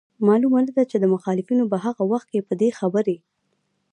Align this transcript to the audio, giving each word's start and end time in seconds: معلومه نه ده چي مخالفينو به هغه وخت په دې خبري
معلومه 0.27 0.59
نه 0.65 0.71
ده 0.77 0.83
چي 0.91 0.97
مخالفينو 1.15 1.63
به 1.71 1.77
هغه 1.85 2.03
وخت 2.11 2.27
په 2.47 2.53
دې 2.61 2.69
خبري 2.79 3.17